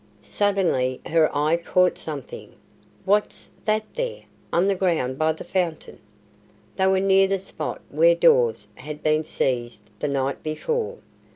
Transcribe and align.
Suddenly 0.23 0.99
her 1.05 1.29
eye 1.31 1.57
caught 1.57 1.95
something. 1.95 2.53
"What's 3.05 3.51
that 3.65 3.83
there, 3.93 4.21
on 4.51 4.65
the 4.67 4.73
ground 4.73 5.19
by 5.19 5.31
the 5.33 5.43
fountain?" 5.43 5.99
They 6.75 6.87
were 6.87 6.99
near 6.99 7.27
the 7.27 7.37
spot 7.37 7.81
where 7.89 8.15
Dawes 8.15 8.67
had 8.73 9.03
been 9.03 9.23
seized 9.23 9.81
the 9.99 10.07
night 10.07 10.41
before. 10.41 10.97